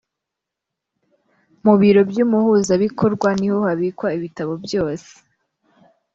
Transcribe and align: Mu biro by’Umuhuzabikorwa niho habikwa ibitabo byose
Mu 1.65 1.73
biro 1.81 2.01
by’Umuhuzabikorwa 2.09 3.29
niho 3.39 3.59
habikwa 3.67 4.07
ibitabo 4.17 4.53
byose 4.65 5.11